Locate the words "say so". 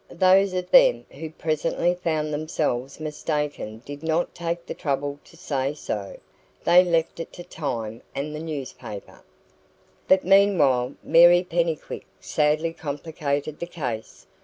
5.37-6.17